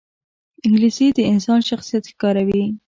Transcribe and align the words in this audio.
انګلیسي 0.65 1.07
د 1.17 1.19
انسان 1.31 1.59
شخصیت 1.69 2.03
ښکاروي 2.11 2.63